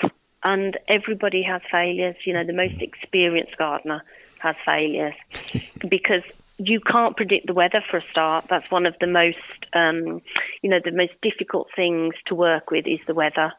and 0.44 0.78
everybody 0.88 1.44
has 1.44 1.62
failures. 1.72 2.18
You 2.26 2.34
know, 2.34 2.46
the 2.46 2.54
most 2.54 2.82
experienced 2.82 3.58
gardener 3.58 4.04
has 4.40 4.56
failures 4.66 5.16
because 5.90 6.24
you 6.63 6.80
can't 6.80 7.15
predict 7.15 7.48
the 7.48 7.53
weather 7.53 7.84
for 7.89 7.98
a 7.98 8.03
start. 8.12 8.46
That's 8.50 8.70
one 8.70 8.86
of 8.86 8.96
the 9.00 9.08
most, 9.08 9.38
um, 9.74 10.22
you 10.62 10.70
know, 10.70 10.80
the 10.84 10.91
most 10.91 11.13
difficult 11.22 11.68
things 11.75 12.13
to 12.27 12.36
work 12.36 12.72
with 12.72 12.86
is 12.88 13.00
the 13.08 13.13
weather. 13.13 13.53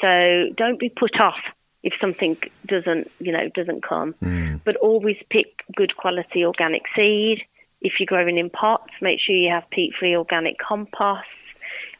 So 0.00 0.46
don't 0.56 0.78
be 0.78 0.88
put 0.88 1.20
off 1.20 1.40
if 1.82 1.92
something 2.00 2.36
doesn't, 2.66 3.10
you 3.18 3.32
know, 3.32 3.48
doesn't 3.54 3.82
come. 3.82 4.14
Mm. 4.22 4.60
But 4.64 4.76
always 4.76 5.16
pick 5.30 5.48
good 5.76 5.96
quality 5.96 6.44
organic 6.44 6.82
seed. 6.94 7.42
If 7.80 7.94
you're 7.98 8.06
growing 8.06 8.38
in 8.38 8.50
pots, 8.50 8.92
make 9.00 9.20
sure 9.20 9.34
you 9.34 9.50
have 9.50 9.68
peat-free 9.70 10.16
organic 10.16 10.56
compost. 10.58 11.26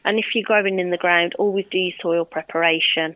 And 0.03 0.19
if 0.19 0.25
you're 0.33 0.43
growing 0.45 0.79
in 0.79 0.89
the 0.89 0.97
ground, 0.97 1.33
always 1.37 1.65
do 1.71 1.77
your 1.77 1.93
soil 2.01 2.25
preparation. 2.25 3.15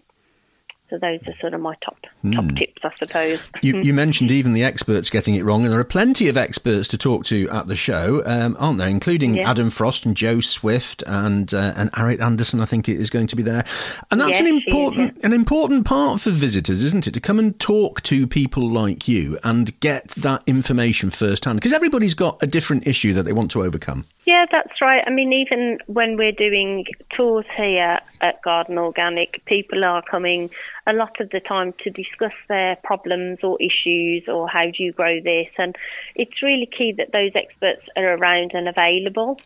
So 0.90 1.00
those 1.00 1.20
are 1.26 1.34
sort 1.42 1.56
of 1.56 1.62
my 1.62 1.76
top 1.84 1.98
mm. 2.24 2.36
top 2.36 2.44
hmm. 2.44 2.56
tips, 2.56 2.82
I 2.84 2.92
suppose. 3.00 3.40
You, 3.64 3.82
you, 3.82 3.94
mentioned 4.06 4.30
even 4.30 4.54
the 4.54 4.64
experts 4.64 5.10
getting 5.10 5.34
it 5.34 5.44
wrong, 5.44 5.64
and 5.64 5.72
there 5.72 5.80
are 5.80 5.84
plenty 5.84 6.28
of 6.28 6.38
experts 6.38 6.88
to 6.90 6.98
talk 6.98 7.26
to 7.26 7.50
at 7.50 7.68
the 7.68 7.76
show, 7.76 8.22
um, 8.26 8.56
aren't 8.60 8.78
there? 8.78 8.88
Including 8.88 9.36
yeah. 9.36 9.50
Adam 9.50 9.72
Frost 9.72 10.06
and 10.06 10.16
Joe 10.16 10.42
Swift 10.42 11.04
and 11.08 11.52
uh, 11.56 11.74
and 11.76 11.92
Arit 11.94 12.22
Anderson. 12.22 12.62
I 12.62 12.66
think 12.66 12.88
is 12.88 13.10
going 13.10 13.26
to 13.28 13.36
be 13.36 13.42
there, 13.42 13.66
and 14.12 14.22
that's 14.22 14.40
yes, 14.40 14.42
an 14.42 14.48
important 14.48 15.18
an 15.24 15.34
important 15.34 15.88
part 15.88 16.22
for 16.22 16.30
visitors, 16.30 16.84
isn't 16.84 17.08
it? 17.08 17.16
To 17.16 17.20
come 17.20 17.40
and 17.40 17.60
talk 17.60 18.04
to 18.04 18.28
people 18.28 18.70
like 18.70 19.08
you 19.08 19.40
and 19.44 19.78
get 19.80 20.10
that 20.10 20.44
information 20.46 21.10
firsthand, 21.10 21.58
because 21.58 21.74
everybody's 21.74 22.14
got 22.14 22.42
a 22.44 22.48
different 22.48 22.86
issue 22.86 23.14
that 23.14 23.24
they 23.24 23.34
want 23.34 23.50
to 23.52 23.64
overcome. 23.64 24.06
Yeah, 24.26 24.46
that's 24.52 24.82
right. 24.82 25.04
I 25.06 25.12
mean, 25.12 25.34
even 25.34 25.80
when 25.86 26.18
we're 26.18 26.32
doing 26.32 26.86
tours 27.16 27.46
here 27.56 28.00
at 28.22 28.42
Garden 28.42 28.78
Organic, 28.78 29.44
people 29.46 29.84
are 29.84 30.02
coming 30.02 30.50
a 30.88 30.94
lot 30.94 31.20
of 31.20 31.30
the 31.32 31.40
time 31.40 31.74
to 31.84 31.90
discuss 31.90 32.34
their 32.48 32.76
problems 32.84 33.40
or 33.44 33.58
issues 33.62 34.24
or 34.28 34.48
how 34.48 34.66
do 34.66 34.84
you 34.84 34.92
grow 34.92 35.20
this. 35.22 35.48
And 35.58 35.76
it's 36.16 36.42
really 36.42 36.68
key 36.68 36.94
that 36.98 37.12
those 37.12 37.32
experts 37.36 37.86
are 37.96 38.16
around 38.16 38.52
and 38.54 38.68
available, 38.68 39.40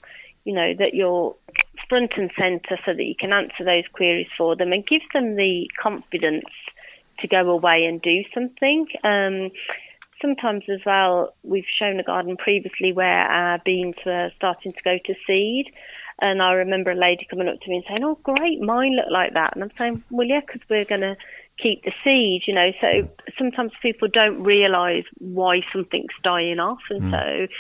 you 0.43 0.53
know, 0.53 0.73
that 0.77 0.93
you're 0.93 1.35
front 1.87 2.11
and 2.17 2.31
centre 2.37 2.77
so 2.85 2.93
that 2.93 3.03
you 3.03 3.15
can 3.15 3.33
answer 3.33 3.63
those 3.63 3.85
queries 3.93 4.27
for 4.37 4.55
them 4.55 4.71
and 4.73 4.85
give 4.85 5.01
them 5.13 5.35
the 5.35 5.69
confidence 5.81 6.45
to 7.19 7.27
go 7.27 7.49
away 7.49 7.85
and 7.85 8.01
do 8.01 8.23
something. 8.33 8.87
Um, 9.03 9.51
sometimes 10.21 10.63
as 10.69 10.79
well, 10.85 11.33
we've 11.43 11.65
shown 11.77 11.99
a 11.99 12.03
garden 12.03 12.37
previously 12.37 12.93
where 12.93 13.25
our 13.25 13.59
beans 13.63 13.95
were 14.05 14.31
starting 14.35 14.71
to 14.71 14.83
go 14.83 14.97
to 15.05 15.15
seed. 15.25 15.73
And 16.21 16.41
I 16.41 16.53
remember 16.53 16.91
a 16.91 16.95
lady 16.95 17.25
coming 17.29 17.47
up 17.47 17.59
to 17.61 17.69
me 17.69 17.77
and 17.77 17.85
saying, 17.87 18.03
"Oh, 18.03 18.19
great, 18.23 18.61
mine 18.61 18.95
look 18.95 19.09
like 19.09 19.33
that." 19.33 19.55
And 19.55 19.63
I'm 19.63 19.71
saying, 19.77 20.03
"Well, 20.09 20.27
yeah, 20.27 20.41
because 20.41 20.61
we're 20.69 20.85
going 20.85 21.01
to 21.01 21.15
keep 21.61 21.83
the 21.83 21.93
seed, 22.03 22.43
you 22.45 22.53
know." 22.53 22.71
So 22.81 23.09
sometimes 23.37 23.71
people 23.81 24.07
don't 24.07 24.43
realise 24.43 25.05
why 25.19 25.61
something's 25.71 26.07
dying 26.23 26.59
off, 26.59 26.81
and 26.89 27.03
mm. 27.03 27.11
so 27.11 27.53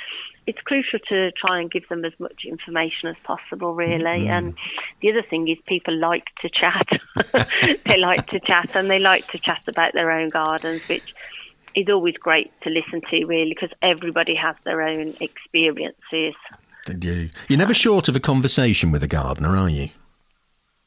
it's 0.49 0.59
crucial 0.61 0.99
to 1.07 1.31
try 1.33 1.59
and 1.59 1.71
give 1.71 1.87
them 1.89 2.03
as 2.03 2.13
much 2.19 2.43
information 2.43 3.07
as 3.07 3.15
possible, 3.23 3.75
really. 3.75 4.25
Mm. 4.25 4.29
And 4.29 4.57
the 5.01 5.11
other 5.11 5.21
thing 5.21 5.47
is 5.47 5.57
people 5.67 5.95
like 5.95 6.25
to 6.41 6.49
chat. 6.49 6.87
they 7.85 7.97
like 7.97 8.27
to 8.27 8.39
chat, 8.39 8.75
and 8.75 8.89
they 8.89 8.99
like 8.99 9.27
to 9.27 9.37
chat 9.37 9.63
about 9.67 9.93
their 9.93 10.11
own 10.11 10.29
gardens, 10.29 10.87
which 10.87 11.13
is 11.75 11.87
always 11.87 12.15
great 12.15 12.51
to 12.61 12.69
listen 12.69 13.01
to, 13.09 13.25
really, 13.25 13.51
because 13.53 13.69
everybody 13.81 14.35
has 14.35 14.55
their 14.65 14.81
own 14.81 15.15
experiences. 15.21 16.35
They 16.89 16.95
do. 16.95 17.29
You're 17.47 17.59
never 17.59 17.75
short 17.75 18.07
of 18.07 18.15
a 18.15 18.19
conversation 18.19 18.91
with 18.91 19.03
a 19.03 19.07
gardener, 19.07 19.55
are 19.55 19.69
you? 19.69 19.89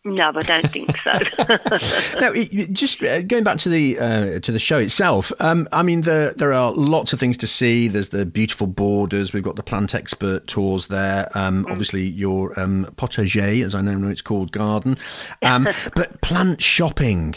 No, 0.05 0.33
I 0.35 0.41
don't 0.41 0.69
think 0.69 0.97
so. 0.97 1.13
now, 2.21 2.33
just 2.73 3.01
uh, 3.05 3.23
going 3.23 3.45
back 3.45 3.59
to 3.59 3.69
the 3.69 4.01
uh, 4.01 4.41
to 4.41 4.51
the 4.51 4.59
show 4.59 4.79
itself. 4.79 5.31
Um, 5.39 5.69
I 5.71 5.85
mean, 5.85 6.01
the, 6.01 6.35
there 6.37 6.53
are 6.53 6.73
lots 6.73 7.13
of 7.13 7.21
things 7.21 7.37
to 7.37 7.47
see. 7.47 7.87
There's 7.87 8.09
the 8.09 8.27
beautiful 8.27 8.67
borders. 8.67 9.33
We've 9.33 9.45
got 9.45 9.55
the 9.55 9.63
plant 9.63 9.95
expert 9.95 10.49
tours 10.49 10.89
there. 10.89 11.31
Um, 11.39 11.67
mm. 11.67 11.71
Obviously, 11.71 12.03
your 12.03 12.59
um, 12.59 12.93
potager, 12.97 13.65
as 13.65 13.77
I 13.77 13.81
know 13.81 14.09
it's 14.09 14.23
called, 14.23 14.51
garden. 14.51 14.99
Um, 15.43 15.69
but 15.95 16.21
plant 16.21 16.61
shopping 16.61 17.37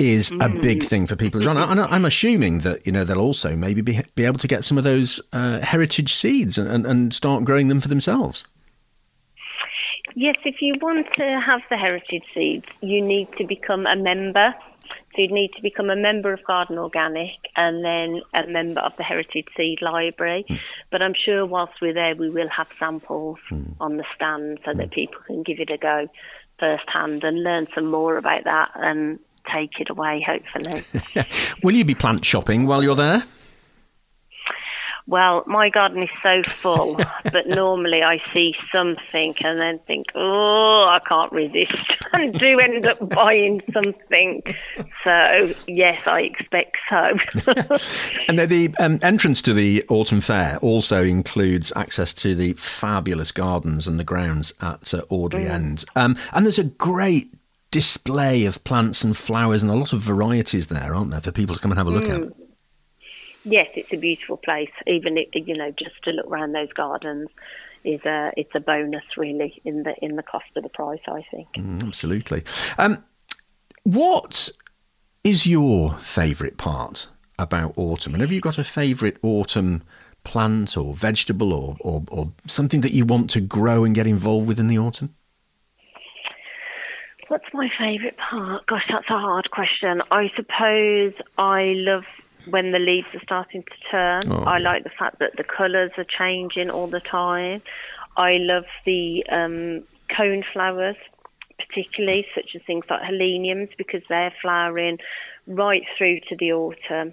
is 0.00 0.30
a 0.40 0.48
big 0.48 0.80
mm. 0.80 0.86
thing 0.86 1.06
for 1.06 1.14
people. 1.14 1.46
And 1.46 1.80
I'm 1.80 2.04
assuming 2.04 2.60
that 2.60 2.84
you 2.86 2.92
know 2.92 3.04
they'll 3.04 3.20
also 3.20 3.54
maybe 3.54 3.82
be, 3.82 4.00
be 4.14 4.24
able 4.24 4.38
to 4.38 4.48
get 4.48 4.64
some 4.64 4.78
of 4.78 4.84
those 4.84 5.20
uh, 5.32 5.60
heritage 5.60 6.14
seeds 6.14 6.58
and, 6.58 6.86
and 6.86 7.14
start 7.14 7.44
growing 7.44 7.68
them 7.68 7.80
for 7.80 7.88
themselves. 7.88 8.44
Yes, 10.16 10.36
if 10.44 10.56
you 10.60 10.74
want 10.80 11.06
to 11.18 11.40
have 11.40 11.60
the 11.70 11.76
heritage 11.76 12.24
seeds, 12.34 12.66
you 12.80 13.00
need 13.00 13.28
to 13.38 13.46
become 13.46 13.86
a 13.86 13.94
member. 13.94 14.54
So 15.14 15.22
you'd 15.22 15.30
need 15.30 15.52
to 15.54 15.62
become 15.62 15.90
a 15.90 15.96
member 15.96 16.32
of 16.32 16.42
Garden 16.44 16.78
Organic 16.78 17.36
and 17.56 17.84
then 17.84 18.22
a 18.34 18.46
member 18.46 18.80
of 18.80 18.96
the 18.96 19.02
Heritage 19.02 19.46
Seed 19.56 19.82
Library. 19.82 20.44
Mm. 20.48 20.58
But 20.90 21.02
I'm 21.02 21.14
sure 21.14 21.46
whilst 21.46 21.74
we're 21.80 21.92
there, 21.92 22.16
we 22.16 22.30
will 22.30 22.48
have 22.48 22.68
samples 22.78 23.38
mm. 23.50 23.74
on 23.80 23.98
the 23.98 24.04
stand 24.14 24.60
so 24.64 24.72
mm. 24.72 24.76
that 24.78 24.86
hmm. 24.86 24.94
people 24.94 25.20
can 25.26 25.42
give 25.42 25.60
it 25.60 25.70
a 25.70 25.78
go 25.78 26.08
firsthand 26.58 27.24
and 27.24 27.42
learn 27.42 27.66
some 27.74 27.86
more 27.86 28.16
about 28.16 28.44
that 28.44 28.70
and 28.74 29.18
take 29.52 29.80
it 29.80 29.90
away, 29.90 30.24
hopefully. 30.26 30.84
Will 31.62 31.74
you 31.74 31.84
be 31.84 31.94
plant 31.94 32.24
shopping 32.24 32.66
while 32.66 32.82
you're 32.82 32.96
there? 32.96 33.24
Well, 35.10 35.42
my 35.48 35.70
garden 35.70 36.04
is 36.04 36.08
so 36.22 36.42
full, 36.46 37.00
but 37.32 37.48
normally 37.48 38.00
I 38.02 38.22
see 38.32 38.54
something 38.72 39.34
and 39.40 39.58
then 39.58 39.80
think, 39.80 40.06
oh, 40.14 40.86
I 40.88 41.00
can't 41.00 41.32
resist, 41.32 41.74
and 42.12 42.32
do 42.38 42.60
end 42.60 42.86
up 42.86 43.08
buying 43.08 43.60
something. 43.72 44.42
So, 45.02 45.52
yes, 45.66 46.00
I 46.06 46.20
expect 46.20 46.76
so. 46.88 47.18
and 48.28 48.38
the 48.38 48.72
um, 48.78 49.00
entrance 49.02 49.42
to 49.42 49.52
the 49.52 49.84
autumn 49.88 50.20
fair 50.20 50.58
also 50.58 51.02
includes 51.02 51.72
access 51.74 52.14
to 52.14 52.36
the 52.36 52.52
fabulous 52.52 53.32
gardens 53.32 53.88
and 53.88 53.98
the 53.98 54.04
grounds 54.04 54.52
at 54.60 54.94
uh, 54.94 55.02
Audley 55.08 55.44
mm. 55.44 55.50
End. 55.50 55.84
Um, 55.96 56.16
and 56.32 56.46
there's 56.46 56.60
a 56.60 56.64
great 56.64 57.34
display 57.70 58.44
of 58.44 58.62
plants 58.64 59.04
and 59.04 59.16
flowers 59.16 59.62
and 59.62 59.70
a 59.70 59.74
lot 59.74 59.92
of 59.92 60.00
varieties 60.00 60.68
there, 60.68 60.94
aren't 60.94 61.10
there, 61.10 61.20
for 61.20 61.32
people 61.32 61.54
to 61.54 61.60
come 61.60 61.70
and 61.70 61.78
have 61.78 61.86
a 61.86 61.90
look 61.90 62.04
mm. 62.04 62.26
at? 62.26 62.32
Yes, 63.44 63.68
it's 63.74 63.92
a 63.92 63.96
beautiful 63.96 64.36
place. 64.36 64.70
Even 64.86 65.16
you 65.16 65.56
know, 65.56 65.70
just 65.70 66.02
to 66.04 66.10
look 66.10 66.26
around 66.26 66.52
those 66.52 66.72
gardens 66.72 67.28
is 67.82 68.00
a 68.04 68.32
it's 68.36 68.54
a 68.54 68.60
bonus 68.60 69.04
really 69.16 69.60
in 69.64 69.84
the 69.84 69.94
in 70.04 70.16
the 70.16 70.22
cost 70.22 70.44
of 70.56 70.62
the 70.62 70.68
price. 70.68 71.00
I 71.08 71.24
think 71.30 71.48
mm, 71.56 71.82
absolutely. 71.82 72.44
Um, 72.76 73.02
what 73.84 74.50
is 75.24 75.46
your 75.46 75.94
favourite 75.94 76.58
part 76.58 77.08
about 77.38 77.72
autumn? 77.76 78.14
And 78.14 78.20
have 78.20 78.32
you 78.32 78.40
got 78.40 78.58
a 78.58 78.64
favourite 78.64 79.16
autumn 79.22 79.82
plant 80.22 80.76
or 80.76 80.94
vegetable 80.94 81.52
or, 81.52 81.76
or, 81.80 82.04
or 82.10 82.32
something 82.46 82.82
that 82.82 82.92
you 82.92 83.06
want 83.06 83.30
to 83.30 83.40
grow 83.40 83.84
and 83.84 83.94
get 83.94 84.06
involved 84.06 84.46
with 84.46 84.60
in 84.60 84.68
the 84.68 84.78
autumn? 84.78 85.14
What's 87.30 87.54
my 87.54 87.68
favourite 87.78 88.16
part? 88.16 88.66
Gosh, 88.66 88.82
that's 88.90 89.08
a 89.08 89.16
hard 89.16 89.52
question. 89.52 90.02
I 90.10 90.32
suppose 90.34 91.12
I 91.38 91.74
love 91.76 92.02
when 92.48 92.72
the 92.72 92.80
leaves 92.80 93.06
are 93.14 93.22
starting 93.22 93.62
to 93.62 93.88
turn. 93.88 94.32
Oh, 94.32 94.42
I 94.42 94.58
like 94.58 94.82
the 94.82 94.90
fact 94.98 95.20
that 95.20 95.36
the 95.36 95.44
colours 95.44 95.92
are 95.96 96.06
changing 96.18 96.70
all 96.70 96.88
the 96.88 96.98
time. 96.98 97.62
I 98.16 98.38
love 98.40 98.64
the 98.84 99.24
um, 99.30 99.84
cone 100.16 100.42
flowers, 100.52 100.96
particularly, 101.56 102.26
such 102.34 102.56
as 102.56 102.62
things 102.66 102.84
like 102.90 103.02
heleniums, 103.02 103.68
because 103.78 104.02
they're 104.08 104.34
flowering 104.42 104.98
right 105.46 105.84
through 105.96 106.18
to 106.30 106.36
the 106.36 106.50
autumn. 106.50 107.12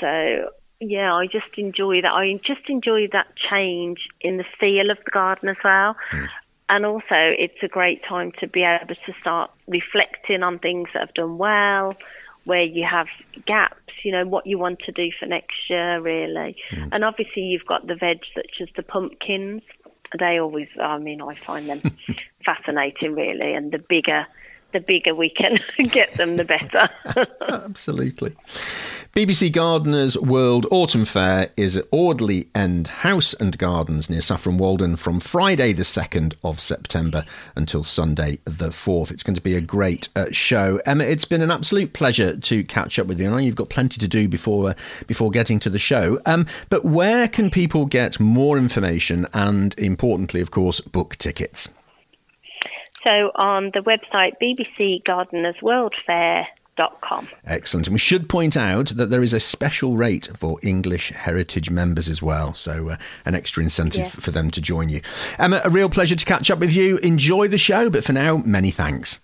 So 0.00 0.52
yeah, 0.80 1.12
I 1.14 1.26
just 1.26 1.58
enjoy 1.58 2.00
that. 2.00 2.12
I 2.12 2.32
just 2.46 2.66
enjoy 2.68 3.08
that 3.12 3.26
change 3.50 3.98
in 4.22 4.38
the 4.38 4.44
feel 4.58 4.90
of 4.90 4.96
the 5.04 5.10
garden 5.10 5.50
as 5.50 5.56
well. 5.62 5.96
Mm. 6.12 6.28
And 6.70 6.86
also, 6.86 7.02
it's 7.10 7.60
a 7.64 7.68
great 7.68 8.00
time 8.04 8.30
to 8.38 8.46
be 8.46 8.62
able 8.62 8.94
to 8.94 9.12
start 9.20 9.50
reflecting 9.66 10.44
on 10.44 10.60
things 10.60 10.88
that 10.94 11.00
have 11.00 11.14
done 11.14 11.36
well, 11.36 11.96
where 12.44 12.62
you 12.62 12.86
have 12.88 13.08
gaps, 13.44 13.92
you 14.04 14.12
know, 14.12 14.24
what 14.24 14.46
you 14.46 14.56
want 14.56 14.78
to 14.86 14.92
do 14.92 15.10
for 15.18 15.26
next 15.26 15.68
year, 15.68 16.00
really. 16.00 16.56
Mm. 16.70 16.90
And 16.92 17.04
obviously, 17.04 17.42
you've 17.42 17.66
got 17.66 17.88
the 17.88 17.96
veg 17.96 18.20
such 18.36 18.60
as 18.60 18.68
the 18.76 18.84
pumpkins. 18.84 19.62
They 20.16 20.38
always, 20.38 20.68
I 20.80 20.98
mean, 20.98 21.20
I 21.20 21.34
find 21.34 21.68
them 21.68 21.82
fascinating, 22.44 23.16
really. 23.16 23.52
And 23.52 23.72
the 23.72 23.78
bigger, 23.78 24.24
the 24.72 24.80
bigger 24.80 25.12
we 25.12 25.28
can 25.28 25.58
get 25.88 26.14
them, 26.14 26.36
the 26.36 26.44
better. 26.44 26.88
Absolutely. 27.48 28.36
BBC 29.12 29.52
Gardeners 29.52 30.16
World 30.16 30.68
Autumn 30.70 31.04
Fair 31.04 31.50
is 31.56 31.76
at 31.76 31.84
Audley 31.90 32.48
End 32.54 32.86
House 32.86 33.34
and 33.34 33.58
Gardens 33.58 34.08
near 34.08 34.20
Saffron 34.20 34.56
Walden 34.56 34.94
from 34.94 35.18
Friday 35.18 35.72
the 35.72 35.82
2nd 35.82 36.34
of 36.44 36.60
September 36.60 37.24
until 37.56 37.82
Sunday 37.82 38.38
the 38.44 38.68
4th. 38.68 39.10
It's 39.10 39.24
going 39.24 39.34
to 39.34 39.40
be 39.40 39.56
a 39.56 39.60
great 39.60 40.08
uh, 40.14 40.26
show. 40.30 40.80
Emma, 40.86 41.02
it's 41.02 41.24
been 41.24 41.42
an 41.42 41.50
absolute 41.50 41.92
pleasure 41.92 42.36
to 42.36 42.62
catch 42.62 43.00
up 43.00 43.08
with 43.08 43.18
you. 43.18 43.26
I 43.26 43.30
know 43.30 43.38
you've 43.38 43.56
got 43.56 43.68
plenty 43.68 43.98
to 43.98 44.06
do 44.06 44.28
before 44.28 44.70
uh, 44.70 44.74
before 45.08 45.32
getting 45.32 45.58
to 45.58 45.70
the 45.70 45.78
show. 45.80 46.20
Um, 46.24 46.46
but 46.68 46.84
where 46.84 47.26
can 47.26 47.50
people 47.50 47.86
get 47.86 48.20
more 48.20 48.56
information 48.56 49.26
and, 49.34 49.76
importantly, 49.76 50.40
of 50.40 50.52
course, 50.52 50.80
book 50.80 51.16
tickets? 51.16 51.68
So 53.02 53.32
on 53.34 53.72
the 53.74 53.80
website 53.80 54.34
BBC 54.40 55.02
Gardeners 55.02 55.56
World 55.62 55.96
Fair 56.06 56.46
Excellent. 57.44 57.86
And 57.86 57.94
we 57.94 57.98
should 57.98 58.28
point 58.28 58.56
out 58.56 58.88
that 58.88 59.10
there 59.10 59.22
is 59.22 59.32
a 59.32 59.40
special 59.40 59.96
rate 59.96 60.28
for 60.36 60.58
English 60.62 61.10
heritage 61.10 61.70
members 61.70 62.08
as 62.08 62.22
well. 62.22 62.54
So, 62.54 62.90
uh, 62.90 62.96
an 63.24 63.34
extra 63.34 63.62
incentive 63.62 64.10
for 64.10 64.30
them 64.30 64.50
to 64.50 64.60
join 64.60 64.88
you. 64.88 65.00
Emma, 65.38 65.60
a 65.64 65.70
real 65.70 65.90
pleasure 65.90 66.16
to 66.16 66.24
catch 66.24 66.50
up 66.50 66.58
with 66.58 66.72
you. 66.72 66.98
Enjoy 66.98 67.48
the 67.48 67.58
show, 67.58 67.90
but 67.90 68.04
for 68.04 68.12
now, 68.12 68.38
many 68.38 68.70
thanks. 68.70 69.20